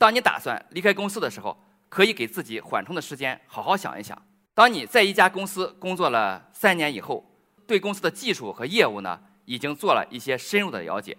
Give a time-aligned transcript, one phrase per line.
[0.00, 1.54] 当你打算离开公司的时候，
[1.90, 4.16] 可以给自己缓冲的时间，好好想一想。
[4.54, 7.22] 当你在一家公司工作了三年以后，
[7.66, 11.14] 对公司的技术和业务呢，已经做了一些深入的了解，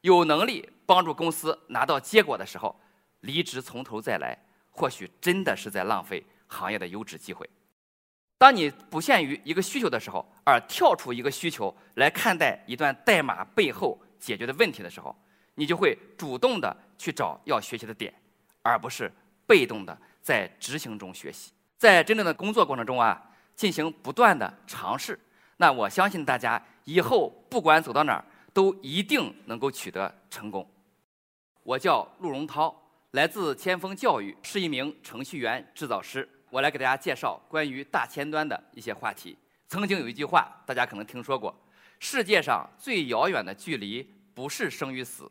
[0.00, 2.74] 有能力帮助公司拿到结果的时候，
[3.20, 4.36] 离职从头再来，
[4.68, 7.48] 或许真的是在浪费行业的优质机会。
[8.36, 15.16] 当你不限于一个需求的时候，而跳出一个需求来看待一段代码背后解决的问题的时候，
[15.54, 18.12] 你就会主动的去找要学习的点，
[18.64, 19.12] 而不是
[19.46, 21.52] 被动的在执行中学习。
[21.76, 25.16] 在真正的工作过程中啊，进行不断的尝试，
[25.58, 30.68] 那我相信大家以后不管走到哪儿，都一定能够取得成功。
[31.62, 32.74] 我叫陆荣涛，
[33.12, 36.28] 来自千锋教育，是一名程序员制造师。
[36.50, 39.36] 我来给大家介绍关于大前端的一些话题。
[39.66, 41.54] 曾经有一句话，大家可能听说过：
[41.98, 45.30] 世界上最遥远的距离，不是生与死，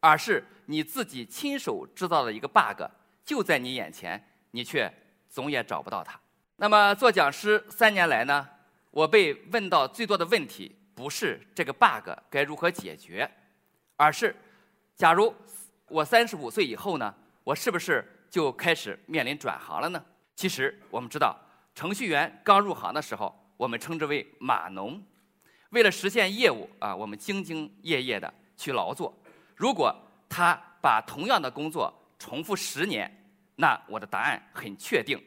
[0.00, 2.82] 而是你自己亲手制造的一个 bug
[3.24, 4.92] 就在你眼前，你却
[5.28, 6.18] 总也找不到它。
[6.56, 8.48] 那么做讲师三年来呢，
[8.90, 13.30] 我被问到最多的问题，不是这个 bug 该如何解决，
[13.96, 14.34] 而是
[14.94, 15.34] 假如
[15.88, 20.04] 我三十五岁以后呢，我是不是就开始面临转行了呢？
[20.34, 21.36] 其实我们知道，
[21.74, 25.02] 程序员刚入行的时候，我们称之为码农。
[25.70, 29.14] 为了实现业务啊，我们兢兢业业的去劳作。
[29.56, 29.92] 如果
[30.28, 33.10] 他把同样的工作重复十年，
[33.56, 35.20] 那我的答案很确定，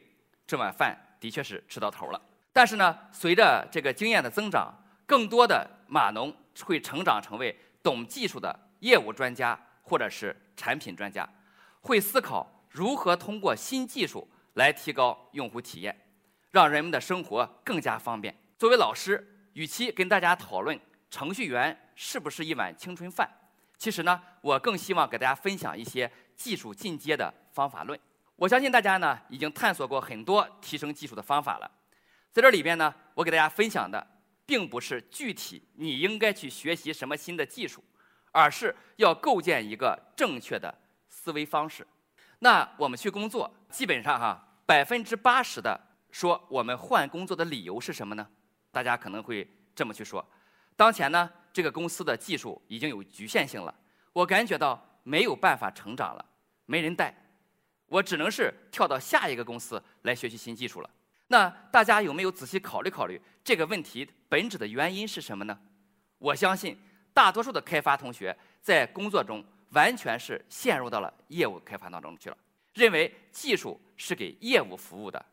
[0.46, 2.22] 这碗饭的确是吃到头了。
[2.52, 4.72] 但是呢，随着这个经验的增长，
[5.04, 11.28] 更多的码农会成长成为懂技术的业务专家或者是产品专家，
[11.80, 14.26] 会思考如何通过新技术。
[14.54, 15.96] 来提高用户体验，
[16.50, 18.36] 让人们的生活更加方便。
[18.58, 20.78] 作为老师，与其跟大家讨论
[21.08, 23.30] 程序员是不是一碗青春饭，
[23.80, 27.98] 其实呢，我更希望给大家分享一些技术进阶的方法论。
[28.36, 31.70] 我相信大家呢已经探索过很多提升技术的方法了，
[32.30, 34.06] 在这里边呢，我给大家分享的
[34.44, 37.82] 并不是具体你应该去学习什么新的技术，
[38.32, 41.86] 而是要构建一个正确的思维方式。
[42.40, 45.80] 那我们去工作，基本上哈，百分之八十的
[46.10, 48.28] 说我们换工作的理由是什么呢？
[48.70, 50.22] 大家可能会这么去说：
[50.80, 53.74] 当前呢，这个公司的技术已经有局限性了，
[54.14, 56.24] 我感觉到没有办法成长了，
[56.64, 57.14] 没人带，
[57.84, 60.88] 我只能是跳到下一个公司来学习新技术了。
[61.26, 65.60] 那大家有没有仔细考虑考虑这个问题本质的原因是什么呢？
[66.16, 66.80] 我相信
[67.12, 69.44] 大多数的开发同学在工作中。
[69.72, 72.36] 完全是陷入到了业务开发当中去了，
[72.74, 75.24] 认为技术是给业务服务的，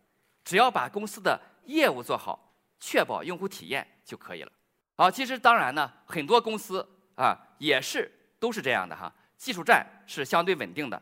[0.43, 4.51] 只要把公司的业务做好，确保用户体验就可以了。
[4.97, 6.85] 好，其实当然呢，很多公司
[7.15, 10.99] 啊也是都是这样的哈，技术栈是相对稳定的，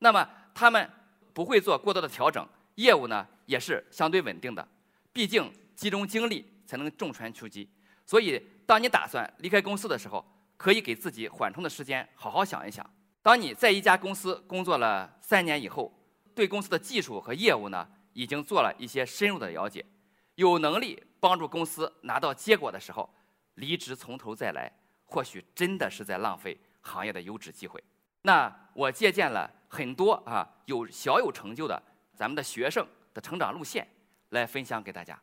[0.00, 0.90] 那么他们
[1.32, 2.44] 不会做过多的调整，
[2.74, 4.66] 业务呢也是相对稳定的，
[5.12, 7.70] 毕竟集中精力才能重拳出击。
[8.04, 12.84] 所以，当你打算离开公司的时候，可以给自己缓冲的时间，好好想一想。
[13.22, 15.96] 当你在一家公司工作了三年以后，
[16.34, 19.86] 对公司的技术和业务呢，已经做了一些深入的了解，
[20.34, 23.08] 有能力帮助公司拿到结果的时候，
[23.54, 24.68] 离职从头再来，
[25.04, 27.80] 或许真的是在浪费行业的优质机会。
[28.22, 31.80] 那我借鉴了很多啊有小有成就的
[32.12, 32.84] 咱们的学生
[33.14, 33.86] 的成长路线，
[34.30, 35.16] 来分享给大家。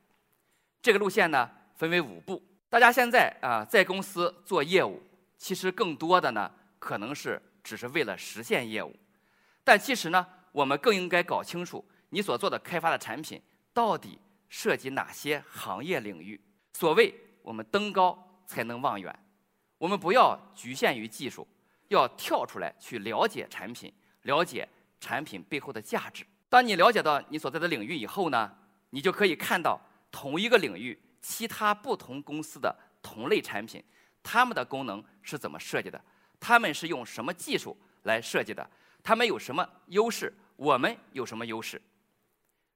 [0.81, 2.41] 这个路线呢，分为五步。
[2.69, 5.03] 大家现在啊在公司做业务。
[5.37, 6.49] 其实更多的呢，
[6.79, 8.93] 可能是只是为了实现业务，
[9.63, 13.41] 但其实呢，我们更应该搞清楚你所做的开发的产品
[13.73, 16.39] 到底涉及哪些行业领域。
[16.73, 19.17] 所谓我们登高才能望远，
[19.77, 21.47] 我们不要局限于技术，
[21.87, 23.93] 要跳出来去了解产品，
[24.23, 24.67] 了解
[24.99, 26.25] 产品背后的价值。
[26.49, 28.51] 当你了解到你所在的领域以后呢，
[28.89, 29.79] 你就可以看到
[30.11, 33.83] 同一个领域其他不同公司的同类产品。
[34.23, 36.03] 他们的功能是怎么设计的？
[36.39, 38.69] 他们是用什么技术来设计的？
[39.03, 40.33] 他们有什么优势？
[40.55, 41.81] 我们有什么优势？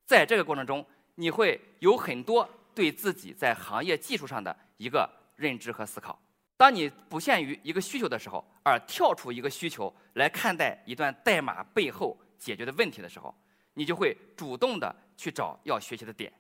[0.06, 0.86] 在这个过程中，
[1.16, 6.20] 你会有很多对自己在行业技术上的一个认知和思考。
[6.56, 13.36] 当你不限于一个需求的时候，而跳出一个需求来看待一段代码背后解决的问题的时候，
[13.74, 16.32] 你就会主动的去找要学习的点，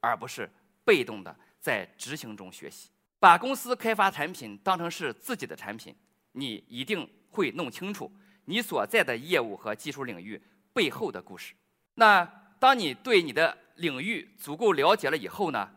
[0.00, 0.48] 而不是
[0.84, 2.90] 被动的在执行中学习。
[3.18, 5.94] 把公司开发产品当成是自己的产品，
[6.32, 8.10] 你一定会弄清楚
[8.44, 10.40] 你所在的业务和技术领域
[10.72, 11.54] 背后的故事。
[11.94, 12.24] 那
[12.58, 15.68] 当你对你的领域足够了解了以后呢，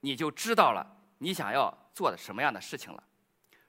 [0.00, 3.02] 你就知道了你想要做的什么样的事情了。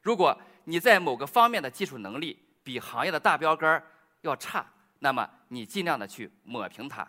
[0.01, 3.81] 如果你在某个方面的技术能力比行业的大标杆
[4.19, 4.65] 要差，
[4.99, 7.07] 那么你尽量的去抹平它；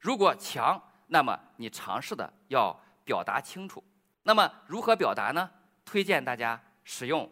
[0.00, 3.82] 如果强，那么你尝试的要表达清楚。
[4.24, 5.48] 那么如何表达呢？
[5.84, 7.30] 推荐大家使用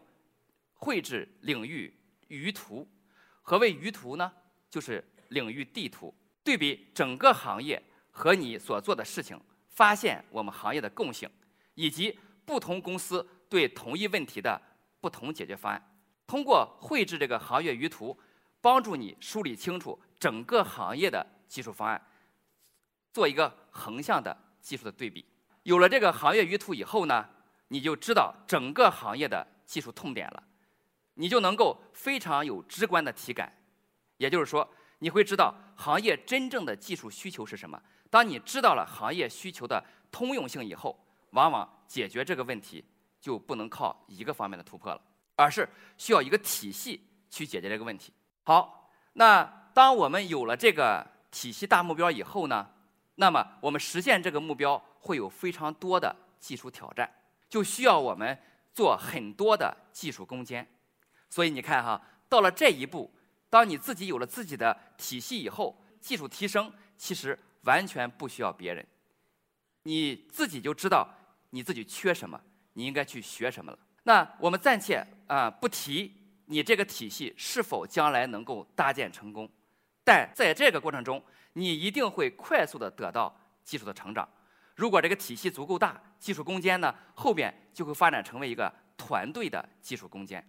[0.75, 1.93] 绘制领域
[2.29, 2.89] 舆图。
[3.43, 4.33] 何谓舆图呢？
[4.71, 7.83] 就是领域地图，对比整个行业
[8.17, 11.29] 和你所做的事情，发现我们行业的共性，
[11.75, 14.59] 以及不同公司对同一问题的
[15.03, 15.99] 不同解决方案。
[16.27, 18.19] 通过绘制这个行业舆图，
[18.63, 22.01] 帮助你梳理清楚整个行业的技术方案，
[23.13, 25.23] 做一个横向的技术的对比。
[25.65, 27.29] 有了这个行业舆图以后呢，
[27.69, 30.43] 你就知道整个行业的技术痛点了，
[31.13, 33.53] 你就能够非常有直观的体感。
[34.17, 34.67] 也就是说，
[35.01, 37.79] 你会知道行业真正的技术需求是什么。
[38.17, 40.99] 当你知道了行业需求的通用性以后，
[41.33, 42.83] 往往解决这个问题
[43.21, 44.99] 就不能靠一个方面的突破了。
[45.35, 45.69] 而是
[45.99, 48.15] 需要一个体系去解决这个问题。
[48.43, 52.67] 好，那当我们有了这个体系大目标以后呢，
[53.17, 57.13] 那么我们实现这个目标会有非常多的技术挑战，
[57.51, 58.39] 就需要我们
[58.73, 60.67] 做很多的技术攻坚。
[61.29, 63.13] 所以你看哈，到了这一步，
[63.51, 68.87] 当你自己有了自己的体系以后，技术提升其实完全不需要别人，
[69.83, 71.07] 你自己就知道
[71.51, 72.41] 你自己缺什么，
[72.73, 73.79] 你应该去学什么了。
[74.05, 76.13] 那我们暂且啊不提
[76.47, 79.51] 你这个体系是否将来能够搭建成功，
[80.05, 81.23] 但在这个过程中，
[81.55, 84.29] 你一定会快速的得到技术的成长。
[84.77, 90.47] 如果这个体系足够大，技术攻坚呢后边就会发展成为一个团队的技术攻坚。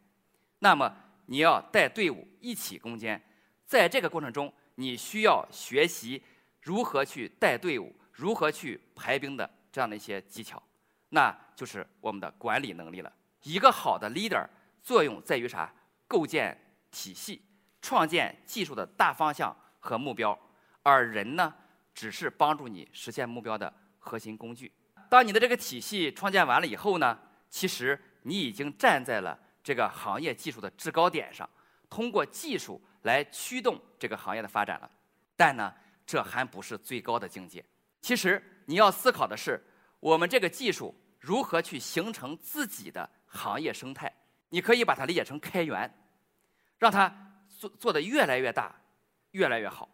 [0.60, 3.22] 那么你要带队伍一起攻坚，
[3.66, 6.22] 在这个过程中，你需要学习
[6.68, 10.62] 如何去带队伍，如何去排兵的这样的一些技巧，
[11.08, 13.14] 那就是我们的管理能力了。
[13.44, 14.46] 一个好的 leader
[14.84, 15.74] 作用在于啥？
[16.10, 16.58] 构建
[16.92, 17.42] 体系，
[17.82, 20.38] 创建技术的大方向和目标，
[20.84, 21.54] 而人呢，
[21.94, 24.70] 只是帮助你实现目标的核心工具。
[25.10, 27.18] 当你的这个体系创建完了以后呢，
[27.50, 31.50] 其实你已经站在了这个行业技术的制高点上，
[31.90, 34.92] 通过技术来驱动这个行业的发展了。
[35.38, 35.74] 但呢，
[36.08, 37.64] 这还不是最高的境界。
[38.02, 39.64] 其实你要思考的是，
[40.00, 43.08] 我们这个技术如何去形成自己的。
[43.30, 44.12] 行业生态，
[44.48, 45.94] 你可以把它理解成开源，
[46.80, 47.14] 让它
[47.50, 48.74] 做做的越来越大，
[49.32, 49.88] 越来越好，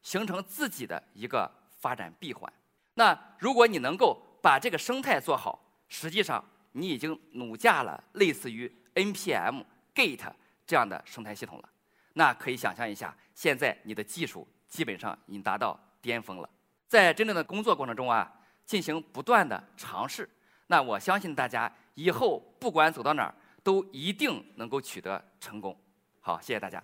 [0.00, 2.50] 形成自己的一个发展闭环。
[2.94, 6.42] 那如果你能够把这个生态做好，实际上
[6.72, 9.62] 你已经努架了类似于 npm、
[9.94, 10.32] git
[10.66, 11.68] 这样的生态系统了。
[12.14, 16.48] 那可以想象一下，现在你的技术基本上已经达到巅峰了。
[16.86, 18.32] 在真正的工作过程中啊，
[18.64, 20.28] 进行不断的尝试。
[20.68, 21.70] 那我相信大家。
[21.94, 23.34] 以后不管走到哪儿，
[23.64, 25.76] 都一定能够取得成功。
[26.20, 26.80] 好，谢谢大家。